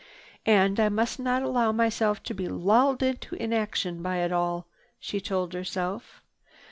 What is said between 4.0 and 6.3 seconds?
by it all," she told herself.